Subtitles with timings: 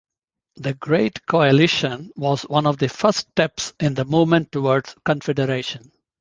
[0.55, 5.91] The Great Coalition was one of the first steps in the movement towards Confederation.